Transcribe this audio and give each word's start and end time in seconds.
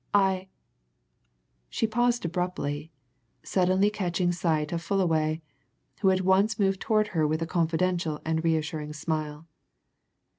I" 0.15 0.47
She 1.69 1.85
paused 1.85 2.25
abruptly, 2.25 2.91
suddenly 3.43 3.91
catching 3.91 4.31
sight 4.31 4.71
of 4.71 4.81
Fullaway, 4.81 5.43
who 5.99 6.09
at 6.09 6.21
once 6.21 6.57
moved 6.57 6.79
towards 6.81 7.09
her 7.09 7.27
with 7.27 7.43
a 7.43 7.45
confidential 7.45 8.19
and 8.25 8.43
reassuring 8.43 8.93
smile. 8.93 9.45